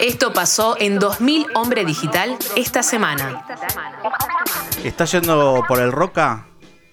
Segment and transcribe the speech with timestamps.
[0.00, 3.44] Esto pasó en 2000 Hombre Digital esta semana.
[4.84, 6.46] ¿Está yendo por el Roca?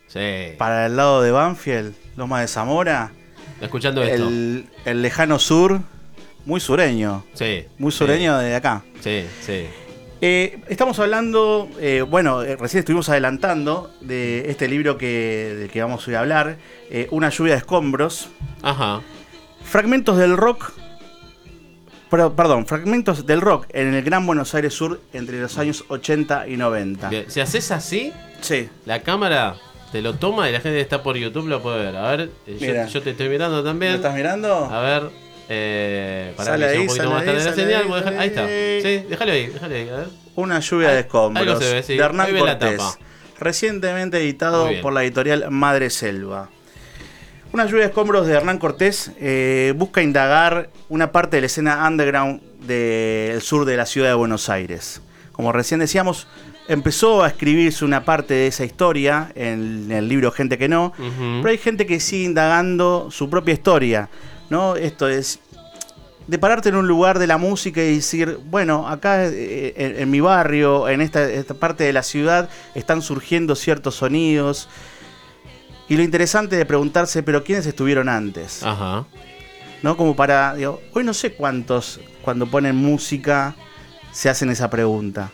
[0.07, 0.53] Sí.
[0.57, 3.11] Para el lado de Banfield, Loma de Zamora.
[3.61, 4.27] Escuchando esto.
[4.27, 5.81] El, el lejano sur,
[6.45, 7.25] muy sureño.
[7.33, 7.65] Sí.
[7.77, 8.83] Muy sureño de acá.
[9.01, 9.67] Sí, sí.
[10.21, 15.81] Eh, estamos hablando, eh, bueno, eh, recién estuvimos adelantando de este libro que, del que
[15.81, 16.57] vamos hoy a hablar,
[16.89, 18.29] eh, Una lluvia de escombros.
[18.61, 19.01] Ajá.
[19.63, 20.71] Fragmentos del rock,
[22.09, 26.57] perdón, fragmentos del rock en el Gran Buenos Aires Sur entre los años 80 y
[26.57, 27.09] 90.
[27.09, 28.11] Bien, Si haces así,
[28.41, 29.55] Sí, la cámara
[29.91, 31.95] te lo toma y la gente que está por YouTube lo puede ver.
[31.97, 33.95] A ver, eh, yo, te estoy mirando ¿lo también.
[33.95, 34.65] estás mirando?
[34.65, 35.09] A ver,
[35.49, 37.83] eh, para que ahí, un poquito más tarde la señal.
[37.83, 38.45] ahí, dejar- ahí está.
[38.47, 39.89] Sí, déjalo ahí, déjalo ahí.
[39.89, 40.07] A ver.
[40.35, 41.97] Una lluvia de escombros algo se ve, sí.
[41.97, 42.81] de Hernán Cortés,
[43.39, 46.49] recientemente editado por la editorial Madre Selva.
[47.51, 51.87] Una lluvia de escombros de Hernán Cortés eh, busca indagar una parte de la escena
[51.87, 55.01] underground del sur de la ciudad de Buenos Aires.
[55.31, 56.27] Como recién decíamos,
[56.67, 60.93] empezó a escribirse una parte de esa historia en el libro Gente que no,
[61.41, 64.09] pero hay gente que sigue indagando su propia historia,
[64.51, 64.75] ¿no?
[64.75, 65.39] Esto es
[66.27, 70.11] de pararte en un lugar de la música y decir, bueno, acá eh, en, en
[70.11, 74.69] mi barrio, en esta, esta parte de la ciudad, están surgiendo ciertos sonidos.
[75.89, 78.63] Y lo interesante de preguntarse, pero ¿quiénes estuvieron antes?
[78.63, 79.05] Ajá.
[79.81, 79.97] ¿No?
[79.97, 83.55] Como para, digo, hoy no sé cuántos, cuando ponen música,
[84.11, 85.31] se hacen esa pregunta.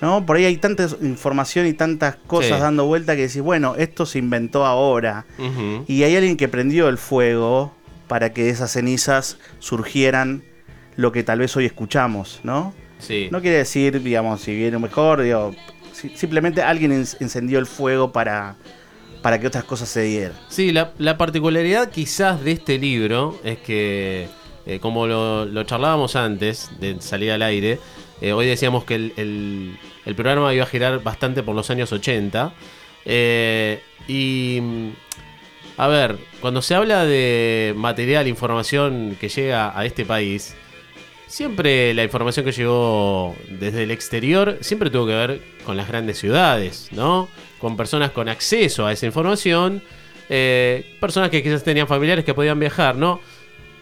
[0.00, 0.26] ¿No?
[0.26, 2.60] Por ahí hay tanta información y tantas cosas Sí.
[2.62, 5.24] dando vuelta que decís, bueno, esto se inventó ahora.
[5.86, 7.72] Y hay alguien que prendió el fuego
[8.06, 10.42] para que de esas cenizas surgieran
[10.96, 12.74] lo que tal vez hoy escuchamos, ¿no?
[12.98, 13.28] Sí.
[13.32, 15.54] No quiere decir, digamos, si viene mejor, digo,
[15.92, 18.56] si- simplemente alguien en- encendió el fuego para,
[19.24, 20.34] para que otras cosas se dieran.
[20.50, 24.28] Sí, la, la particularidad quizás de este libro es que,
[24.66, 27.78] eh, como lo, lo charlábamos antes de salir al aire,
[28.20, 32.52] eh, hoy decíamos que el, el- programa iba a girar bastante por los años 80.
[33.06, 34.60] eh, y,
[35.78, 40.54] a ver, cuando se habla de material, información que llega a este país,
[41.26, 46.18] siempre la información que llegó desde el exterior siempre tuvo que ver con las grandes
[46.18, 47.28] ciudades, ¿no?
[47.58, 49.82] Con personas con acceso a esa información,
[50.28, 53.20] eh, personas que quizás tenían familiares que podían viajar, ¿no?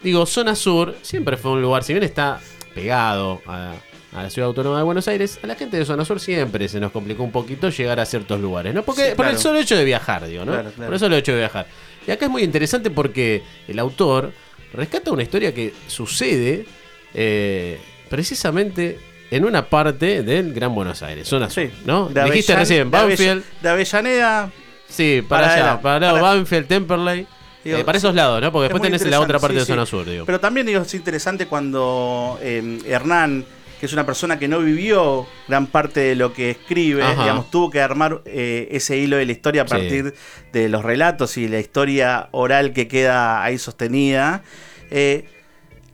[0.03, 2.41] Digo, zona sur siempre fue un lugar, si bien está
[2.75, 3.75] pegado a,
[4.13, 6.81] a la ciudad autónoma de Buenos Aires, a la gente de zona sur siempre se
[6.81, 8.83] nos complicó un poquito llegar a ciertos lugares, ¿no?
[8.83, 10.53] Porque Sí, por el solo hecho de viajar, digo, ¿no?
[10.53, 10.99] Claro, claro.
[10.99, 11.67] Por el hecho de viajar.
[12.07, 14.33] Y acá es muy interesante porque el autor
[14.73, 16.67] rescata una historia que sucede
[17.15, 18.99] eh, precisamente
[19.31, 22.09] en una parte del Gran Buenos Aires, zona sur, Sí, ¿no?
[22.09, 24.51] de Dijiste recién, Banfield, De Avellaneda,
[24.89, 27.27] sí, para, para allá, para, para- Banfield, Temperley,
[27.65, 28.51] Digo, eh, para esos lados, ¿no?
[28.53, 29.91] Porque es después tenés la otra parte de zona sí.
[29.91, 30.27] sur, digo.
[30.27, 33.45] Pero también digo, es interesante cuando eh, Hernán,
[33.81, 37.23] que es una persona que no vivió gran parte de lo que escribe, Ajá.
[37.23, 39.71] digamos, tuvo que armar eh, ese hilo de la historia a Sí.
[39.75, 40.15] partir
[40.53, 44.43] de los relatos y la historia oral que queda ahí sostenida.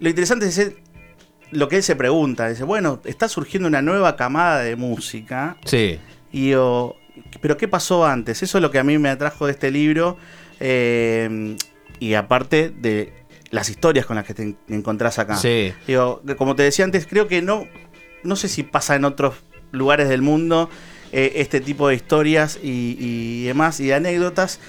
[0.00, 0.72] Lo interesante es
[1.50, 2.48] lo que él se pregunta.
[2.48, 5.56] Dice, bueno, está surgiendo una nueva camada de música.
[5.64, 5.98] Sí,
[6.32, 6.96] Y yo,
[7.40, 8.42] pero ¿qué pasó antes?
[8.42, 10.16] Eso es lo que a mí me atrajo de este libro.
[10.60, 11.56] eh,
[12.00, 13.12] y aparte de
[13.50, 15.36] las historias con las que te en- encontrás acá.
[15.36, 15.72] sí.
[15.86, 17.66] Digo, como te decía antes, creo que no,
[18.22, 19.34] no sé si pasa en otros
[19.72, 20.68] lugares del mundo
[21.12, 24.60] eh, este tipo de historias y, y demás, y de anécdotas,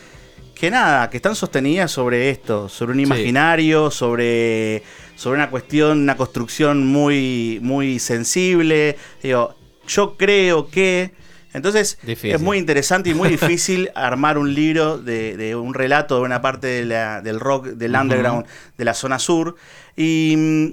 [0.60, 3.04] que nada, que están sostenidas sobre esto, sobre un Sí.
[3.04, 4.84] imaginario, sobre,
[5.16, 8.98] sobre una cuestión, una construcción muy, muy sensible.
[9.24, 9.56] Digo,
[9.88, 11.12] yo creo que...
[11.52, 12.36] Entonces Difícil.
[12.36, 16.42] es muy interesante y muy difícil armar un libro de, de un relato de una
[16.42, 18.46] parte de la- del rock, del underground,
[18.78, 19.56] de la zona sur.
[19.98, 20.68] Y mm,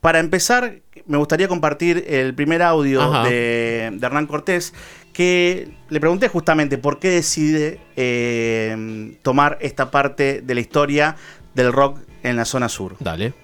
[0.00, 4.72] para empezar, me gustaría compartir el primer audio de, de Hernán Cortés,
[5.12, 11.16] que le pregunté justamente por qué decide eh, tomar esta parte de la historia
[11.54, 12.96] del rock en la zona sur.
[13.00, 13.34] Dale.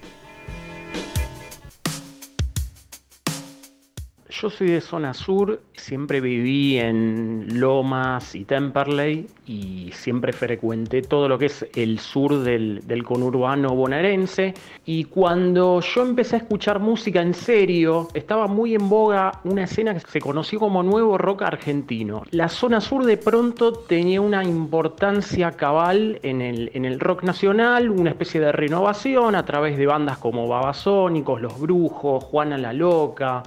[4.41, 11.29] Yo soy de zona sur, siempre viví en Lomas y Temperley y siempre frecuenté todo
[11.29, 14.55] lo que es el sur del, conurbano bonaerense.
[14.87, 19.93] Y cuando yo empecé a escuchar música en serio, estaba muy en boga una escena
[19.95, 22.23] que se conoció como nuevo rock argentino.
[22.31, 27.91] La zona sur de pronto tenía una importancia cabal en el, en el rock nacional,
[27.91, 33.43] una especie de renovación a través de bandas como Babasónicos, Los Brujos, Juana la Loca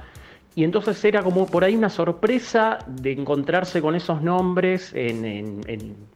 [0.53, 5.61] Y entonces era como por ahí una sorpresa de encontrarse con esos nombres en,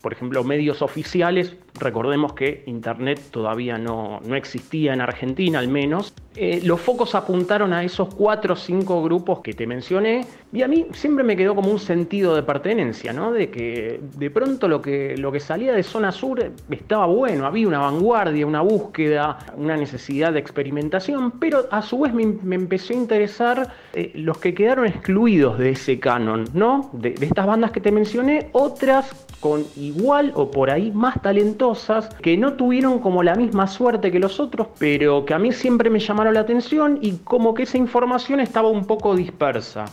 [0.01, 1.55] por ejemplo, medios oficiales.
[1.79, 6.13] Recordemos que Internet todavía no, no existía en Argentina al menos.
[6.37, 10.67] Eh, los focos apuntaron a esos cuatro o cinco grupos que te mencioné y a
[10.67, 13.31] mí siempre me quedó como un sentido de pertenencia, ¿no?
[13.31, 17.67] De que de pronto lo que, lo que salía de zona sur estaba bueno, había
[17.67, 22.97] una vanguardia, una búsqueda, una necesidad de experimentación, pero a su vez me, empezó a
[22.97, 26.89] interesar eh, los que quedaron excluidos de ese canon, ¿no?
[26.93, 32.35] De, estas bandas que te mencioné, otras con igual o por ahí más talentosas, que
[32.35, 35.99] no tuvieron como la misma suerte que los otros, pero que a mí siempre me
[35.99, 39.85] llamaron la atención y como que esa información estaba un poco dispersa.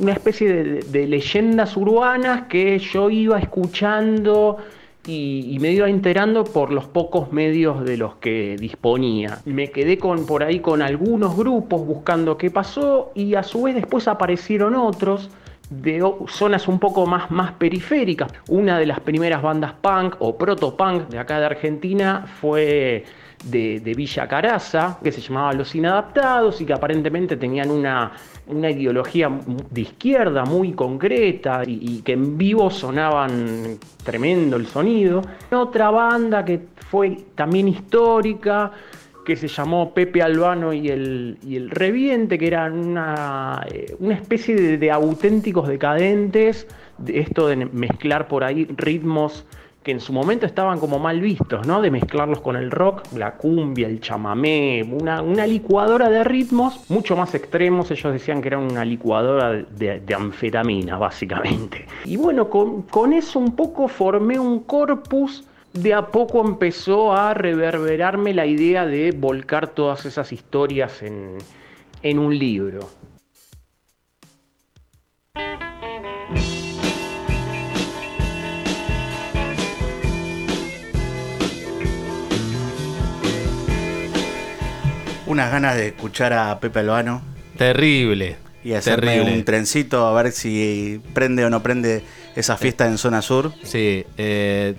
[0.00, 4.56] Una especie de, leyendas urbanas que yo iba escuchando
[5.08, 9.38] y, me iba enterando por los pocos medios de los que disponía.
[9.46, 13.74] Me quedé con, por ahí con algunos grupos buscando qué pasó y a su vez
[13.74, 15.30] después aparecieron otros
[15.70, 18.32] de zonas un poco más, más periféricas.
[18.48, 23.04] Una de las primeras bandas punk o proto-punk de acá de Argentina fue
[23.44, 28.12] de, Villa Caraza, que se llamaba Los Inadaptados y que aparentemente tenían una,
[28.48, 29.30] ideología
[29.70, 35.22] de izquierda muy concreta y, que en vivo sonaban tremendo el sonido.
[35.50, 38.72] Otra banda que fue también histórica,
[39.24, 44.54] que se llamó Pepe Albano y el, el Reviente, que eran una, eh, una especie
[44.56, 49.44] de, de, auténticos decadentes, de esto de mezclar por ahí ritmos
[49.88, 51.80] que en su momento estaban como mal vistos, ¿no?
[51.80, 57.16] De mezclarlos con el rock, la cumbia, el chamamé, una, una licuadora de ritmos mucho
[57.16, 57.90] más extremos.
[57.90, 61.86] Ellos decían que era una licuadora de, de anfetamina, básicamente.
[62.04, 67.32] Y bueno, con, con eso un poco formé un corpus de a poco empezó a
[67.32, 71.38] reverberarme la idea de volcar todas esas historias en,
[72.02, 72.90] en un libro.
[85.38, 87.22] Unas ganas de escuchar a Pepe Albano.
[87.56, 88.34] Terrible.
[88.64, 92.02] Y hacerme un trencito a ver si prende o no prende
[92.34, 93.52] esa fiesta en zona sur.
[93.62, 94.74] Sí, eh,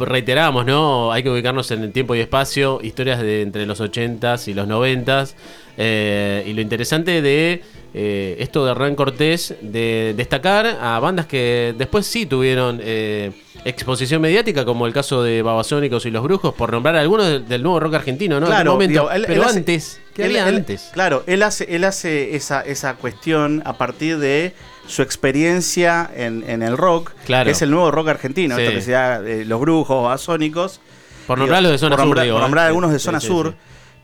[0.00, 1.12] reiteramos, ¿no?
[1.12, 4.66] Hay que ubicarnos en el tiempo y espacio, historias de entre los 80s y los
[4.66, 5.34] 90s.
[5.76, 7.62] Eh, y lo interesante de
[7.94, 13.30] eh, esto de Hernán Cortés, de destacar a bandas que después sí tuvieron eh,
[13.64, 17.80] exposición mediática, como el caso de Babasónicos y Los Brujos, por nombrar algunos del, nuevo
[17.80, 18.46] rock argentino, ¿no?
[18.46, 20.90] Claro, pero antes, ¿qué había antes?
[20.92, 24.54] Claro, él hace, él hace esa, esa cuestión a partir de
[24.86, 27.46] su experiencia en, el rock, claro.
[27.46, 30.80] que es el nuevo rock argentino, esto que sea eh, Los Brujos, Babasónicos.
[31.26, 33.54] Por nombrar de zona sur, por nombrar algunos de zona sur.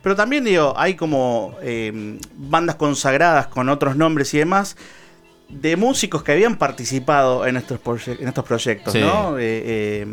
[0.00, 4.76] Pero también digo, hay como eh, bandas consagradas con otros nombres y demás
[5.48, 9.38] de músicos que habían participado en estos, en estos proyectos, ¿no?
[9.38, 10.06] Eh,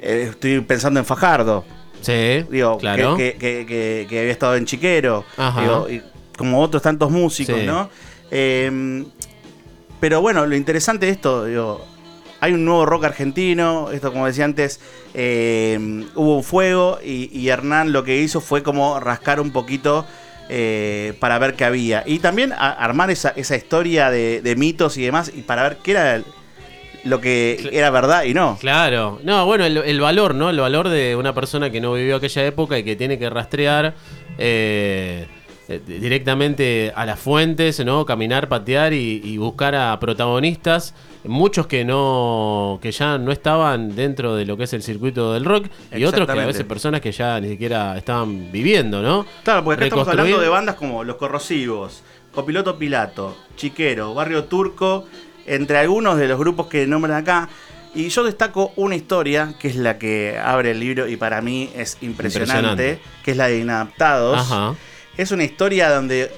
[0.00, 1.64] eh, estoy pensando en Fajardo.
[2.00, 3.16] Sí, digo, claro.
[3.16, 5.24] que, que, había estado en Chiquero.
[5.36, 6.02] Digo, y
[6.36, 7.90] como otros tantos músicos, ¿no?
[10.00, 11.84] pero bueno, lo interesante de esto, digo,
[12.40, 14.80] hay un nuevo rock argentino, esto como decía antes,
[15.14, 20.06] eh, hubo un fuego y, Hernán lo que hizo fue como rascar un poquito
[20.48, 22.02] eh, para ver qué había.
[22.06, 26.22] Y también armar esa, historia de, mitos y demás y para ver qué era
[27.04, 28.58] lo que era verdad y no.
[28.60, 30.50] Claro, no, bueno, el, valor, ¿no?
[30.50, 33.94] El valor de una persona que no vivió aquella época y que tiene que rastrear.
[34.38, 35.26] Eh,
[35.86, 38.06] directamente a las fuentes, ¿no?
[38.06, 40.94] Caminar, patear y buscar a protagonistas
[41.28, 45.44] muchos que no que ya no estaban dentro de lo que es el circuito del
[45.44, 49.26] rock y otros que a veces personas que ya ni siquiera estaban viviendo, ¿no?
[49.44, 52.02] Claro, porque acá estamos hablando de bandas como Los Corrosivos,
[52.34, 55.06] Copiloto Pilato, Chiquero, Barrio Turco,
[55.46, 57.48] entre algunos de los grupos que nombran acá.
[57.94, 61.70] Y yo destaco una historia que es la que abre el libro y para mí
[61.74, 64.76] es impresionante, que es la de Inadaptados.
[65.16, 66.30] Es una historia donde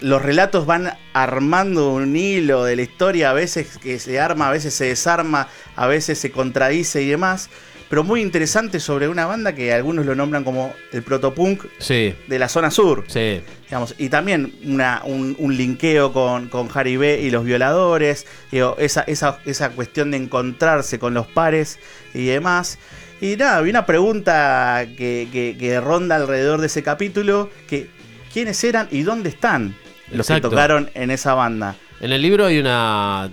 [0.00, 4.52] los relatos van armando un hilo de la historia, a veces que se arma, a
[4.52, 7.50] veces se desarma, a veces se contradice y demás.
[7.88, 12.14] Pero muy interesante sobre una banda que algunos lo nombran como el protopunk sí.
[12.26, 13.04] de la zona sur.
[13.08, 13.40] Sí.
[13.64, 18.26] Digamos, y también una, un, linkeo con, con, Harry B y los violadores.
[18.52, 21.78] esa, esa, esa cuestión de encontrarse con los pares
[22.12, 22.78] y demás.
[23.22, 27.88] Y nada, había una pregunta que, que ronda alrededor de ese capítulo, que
[28.32, 29.74] quiénes eran y dónde están
[30.12, 31.76] los que tocaron en esa banda.
[32.00, 33.30] En el libro hay una.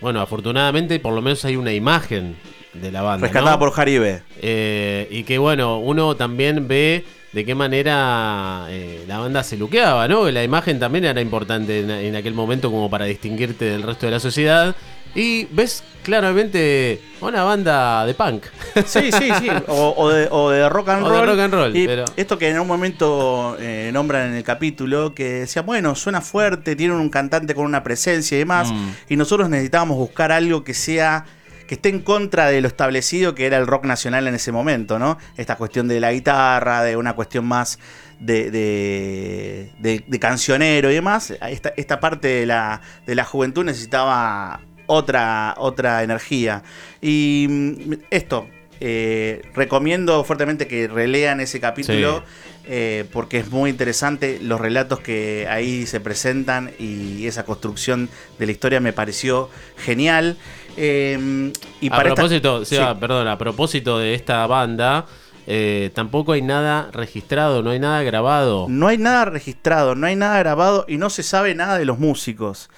[0.00, 2.36] Bueno, afortunadamente, por lo menos hay una imagen
[2.72, 3.26] de la banda.
[3.26, 4.22] Rescatada por Jaribe.
[4.40, 10.08] Eh, y que bueno, uno también ve de qué manera eh, la banda se luqueaba,
[10.08, 10.30] ¿no?
[10.30, 14.12] La imagen también era importante en, en aquel momento como para distinguirte del resto de
[14.12, 14.74] la sociedad.
[15.14, 18.44] Y ves claramente una banda de punk.
[18.86, 19.48] Sí, sí, sí.
[19.66, 21.26] O, o de, o de rock and O de roll.
[21.28, 25.14] rock and roll, Y pero- Esto que en un momento eh, nombran en el capítulo,
[25.14, 28.70] que decía, bueno, suena fuerte, tiene un cantante con una presencia y demás.
[28.72, 28.88] Mm.
[29.08, 31.24] Y nosotros necesitábamos buscar algo que sea
[31.66, 34.98] que esté en contra de lo establecido que era el rock nacional en ese momento,
[34.98, 35.18] ¿no?
[35.36, 37.78] Esta cuestión de la guitarra, de una cuestión más
[38.20, 41.30] de, de, de- de cancionero y demás.
[41.42, 46.64] Esta, esta parte de la, de la juventud necesitaba otra, otra energía.
[47.00, 48.48] Y mm, esto,
[48.80, 52.24] eh, recomiendo fuertemente que relean ese capítulo.
[52.70, 58.44] eh, porque es muy interesante los relatos que ahí se presentan y esa construcción de
[58.44, 60.36] la historia me pareció genial.
[60.76, 62.74] Eh, y a para esta- propósito, Sí.
[62.76, 65.06] Seba, perdón, a propósito de esta banda,
[65.46, 68.66] eh, tampoco hay nada registrado, no hay nada grabado.
[68.68, 71.98] No hay nada registrado, no hay nada grabado y no se sabe nada de los
[71.98, 72.68] músicos.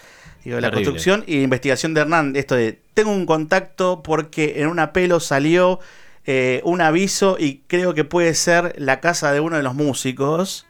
[0.44, 0.85] Digo, la Terrible.
[0.92, 5.80] construcción y investigación de Hernán, esto de tengo un contacto porque en un apelo salió
[6.26, 10.66] eh, un aviso y creo que puede ser la casa de uno de los músicos.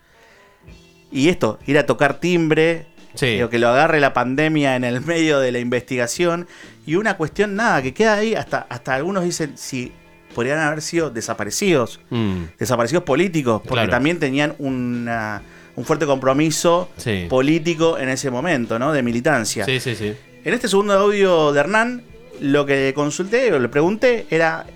[1.12, 3.26] Y esto, ir a tocar timbre, Sí.
[3.26, 6.46] digo, que lo agarre la pandemia en el medio de la investigación.
[6.86, 9.92] Y una cuestión, nada, que queda ahí, hasta, hasta algunos dicen si
[10.34, 13.90] podrían haber sido desaparecidos Mm, desaparecidos políticos, porque Claro.
[13.90, 15.42] también tenían una-
[15.80, 17.26] un fuerte compromiso Sí.
[17.28, 18.92] político en ese momento, ¿no?
[18.92, 19.64] De militancia.
[19.64, 20.14] Sí, sí, sí.
[20.44, 22.02] En este segundo audio de Hernán,
[22.40, 24.66] lo que consulté o le pregunté era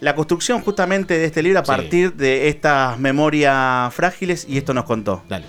[0.00, 1.68] la construcción justamente de este libro a Sí.
[1.68, 5.22] partir de estas memorias frágiles y esto nos contó.
[5.28, 5.46] Dale.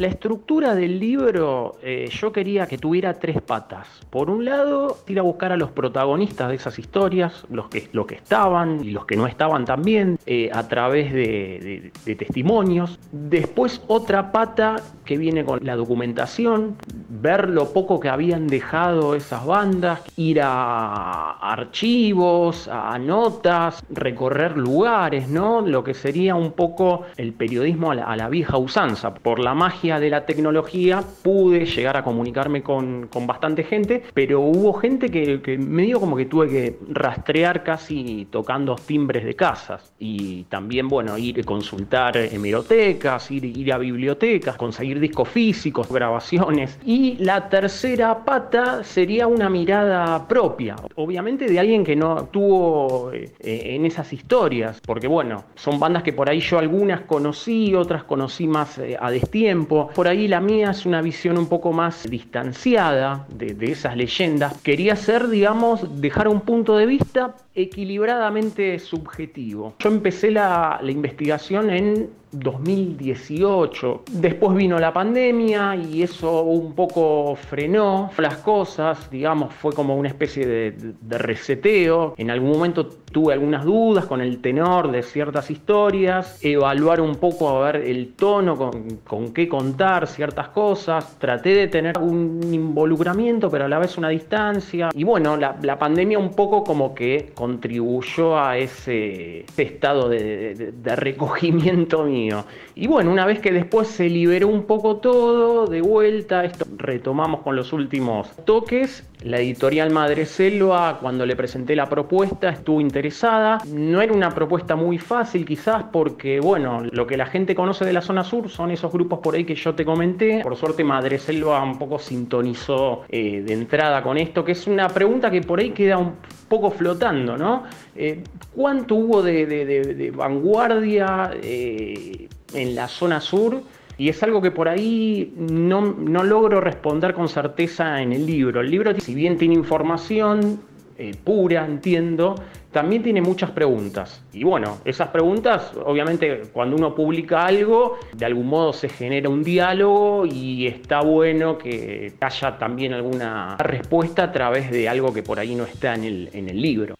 [0.00, 3.86] La estructura del libro eh, yo quería que tuviera tres patas.
[4.08, 8.14] Por un lado, ir a buscar a los protagonistas de esas historias, los que, que
[8.14, 12.98] estaban y los que no estaban también, eh, a través de testimonios.
[13.12, 16.76] Después otra pata que viene con la documentación,
[17.10, 25.28] ver lo poco que habían dejado esas bandas, ir a archivos, a notas, recorrer lugares,
[25.28, 25.60] ¿no?
[25.60, 29.12] Lo que sería un poco el periodismo a la, a la vieja usanza.
[29.12, 34.40] Por la magia de la tecnología pude llegar a comunicarme con, con bastante gente, pero
[34.40, 39.92] hubo gente que, que medio como que tuve que rastrear casi tocando timbres de casas.
[39.98, 46.78] Y también, bueno, ir a consultar hemerotecas, ir, ir a bibliotecas, conseguir discos físicos, grabaciones.
[46.84, 53.32] Y la tercera pata sería una mirada propia, obviamente de alguien que no tuvo eh,
[53.40, 58.04] eh, en esas historias, porque bueno, son bandas que por ahí yo algunas conocí, otras
[58.04, 59.79] conocí más eh, a destiempo.
[59.88, 64.60] Por ahí la mía es una visión un poco más distanciada de, esas leyendas.
[64.62, 69.74] Quería ser, digamos, dejar un punto de vista equilibradamente subjetivo.
[69.78, 74.04] Yo empecé la, la investigación en 2018.
[74.12, 80.08] Después vino la pandemia y eso un poco frenó las cosas, digamos, fue como una
[80.08, 82.14] especie de, de reseteo.
[82.16, 87.48] En algún momento tuve algunas dudas con el tenor de ciertas historias, evaluar un poco
[87.48, 91.18] a ver el tono con, con qué contar ciertas cosas.
[91.18, 94.90] Traté de tener un involucramiento, pero a la vez una distancia.
[94.94, 102.04] Y bueno, la, la pandemia un poco como que contribuyó a ese, estado de recogimiento
[102.04, 102.44] mío.
[102.80, 107.40] Y bueno, una vez que después se liberó un poco todo, de vuelta, esto retomamos
[107.40, 109.06] con los últimos toques.
[109.22, 113.58] La editorial Madre Selva, cuando le presenté la propuesta, estuvo interesada.
[113.70, 117.92] No era una propuesta muy fácil, quizás, porque, bueno, lo que la gente conoce de
[117.92, 120.40] la zona sur son esos grupos por ahí que yo te comenté.
[120.42, 124.88] Por suerte, Madre Selva un poco sintonizó eh, de entrada con esto, que es una
[124.88, 126.14] pregunta que por ahí queda un
[126.50, 127.62] poco flotando, ¿no?
[127.94, 133.62] Eh, ¿Cuánto hubo de, vanguardia eh, en la zona sur?
[133.96, 138.60] Y es algo que por ahí no, no logro responder con certeza en el libro.
[138.62, 140.60] El libro, si bien tiene información
[141.02, 142.34] eh, pura, entiendo,
[142.70, 144.22] también tiene muchas preguntas.
[144.34, 149.42] Y bueno, esas preguntas, obviamente, cuando uno publica algo, de algún modo se genera un
[149.42, 155.40] diálogo y está bueno que haya también alguna respuesta a través de algo que por
[155.40, 156.96] ahí no está en el, en el libro.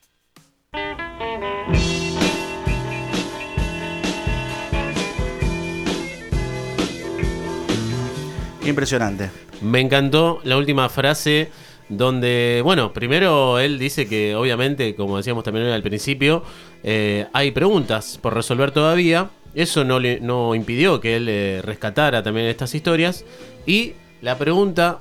[8.64, 9.28] Impresionante.
[9.61, 11.50] Me encantó la última frase
[11.90, 16.42] donde, bueno, primero él dice que obviamente, como decíamos también al principio,
[16.82, 19.28] eh, hay preguntas por resolver todavía.
[19.54, 20.20] Eso no, le,
[20.54, 23.25] impidió que él eh, rescatara también estas historias.
[23.66, 25.00] Y la pregunta,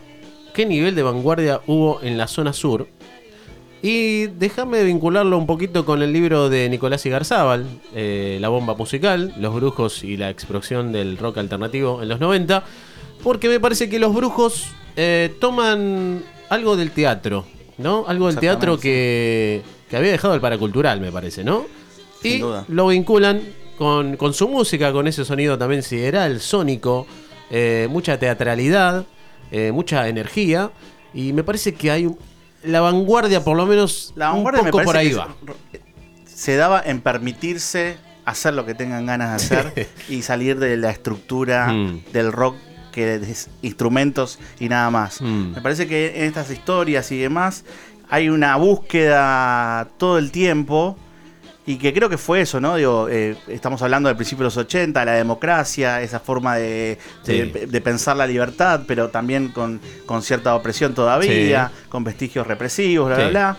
[0.53, 2.88] ¿qué nivel de vanguardia hubo en la zona sur?
[3.81, 7.65] Y déjame vincularlo un poquito con el libro de Nicolás Igarzábal,
[7.96, 12.63] eh, La bomba musical, Los brujos y la explosión del rock alternativo en los 90,
[13.24, 14.67] porque me parece que los brujos
[14.98, 17.46] eh, toman algo del teatro,
[17.77, 18.06] ¿no?
[18.08, 21.65] Algo del teatro que, que había dejado el paracultural, me parece, ¿no?
[22.22, 22.65] Sin y duda.
[22.68, 23.41] lo vinculan
[23.77, 27.08] con, con su música, con ese sonido también sideral, sónico,
[27.50, 29.06] eh, mucha teatralidad,
[29.51, 30.72] eh, mucha energía,
[31.13, 32.18] y me parece que hay un-
[32.63, 35.56] la vanguardia, por lo menos, La vanguardia un me poco parece por ahí que va.
[36.25, 40.75] se, se daba en permitirse hacer lo que tengan ganas de hacer y salir de
[40.77, 42.03] la estructura Mm.
[42.12, 42.56] del rock
[43.00, 45.22] que instrumentos y nada más.
[45.22, 45.53] Mm.
[45.56, 47.63] Me parece que en estas historias y demás
[48.10, 48.56] hay una
[49.03, 50.98] búsqueda todo el tiempo
[51.65, 52.75] y que creo que fue eso, ¿no?
[52.77, 57.51] Digo, eh, estamos hablando del principio de los 80, la democracia, esa forma de, de-
[57.53, 57.65] Sí.
[57.68, 63.15] de pensar la libertad, pero también con, con cierta opresión todavía, con vestigios represivos, bla,
[63.18, 63.29] bla, Sí.
[63.32, 63.58] bla.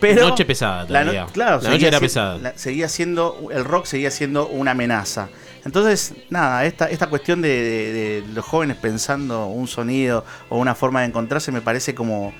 [0.00, 2.38] Pero Noche pesada la no- claro, La noche era si- pesada.
[2.38, 5.28] la- seguía siendo, el rock seguía siendo una amenaza.
[5.64, 10.74] Entonces, nada, esta, esta cuestión de, de- de los jóvenes pensando un sonido o una
[10.74, 12.32] forma de encontrarse me parece como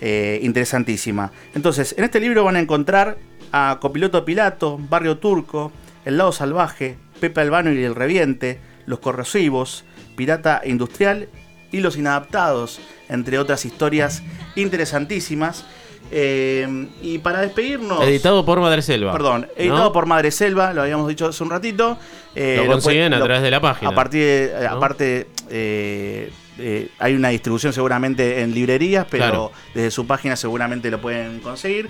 [0.00, 1.30] eh, interesantísima.
[1.54, 3.18] Entonces, en este libro van a encontrar
[3.52, 5.72] a Copiloto Pilato, Barrio Turco,
[6.04, 9.84] El Lado Salvaje, Pepe Albano y el Reviente, Los Corrosivos,
[10.16, 11.28] Pirata Industrial
[11.72, 14.22] y Los Inadaptados, entre otras historias
[14.56, 15.64] interesantísimas.
[16.12, 18.02] Eh, y para despedirnos...
[18.02, 19.12] Editado por Madre Selva.
[19.12, 19.92] Perdón, editado ¿no?
[19.92, 21.96] por Madre Selva, lo habíamos dicho hace un ratito.
[22.34, 23.90] Eh, Lo consiguen a través de la página.
[23.90, 24.76] A partir de- ¿no?
[24.76, 29.52] Aparte, eh, eh, hay una distribución seguramente en librerías, pero Claro.
[29.74, 31.88] desde su página seguramente lo pueden conseguir.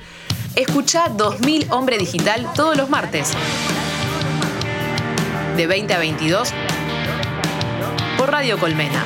[0.55, 3.33] Escucha 2000 Hombre Digital todos los martes.
[5.57, 6.53] De 20 a 22
[8.17, 9.05] por Radio Colmena.